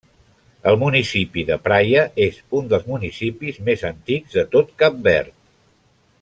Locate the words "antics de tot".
3.93-4.73